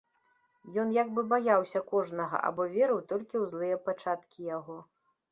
Ён 0.83 0.93
як 0.93 1.09
бы 1.17 1.21
баяўся 1.33 1.81
кожнага 1.91 2.39
або 2.49 2.65
верыў 2.75 3.01
толькі 3.11 3.35
ў 3.43 3.51
злыя 3.53 3.77
пачаткі 3.91 4.47
яго. 4.57 4.79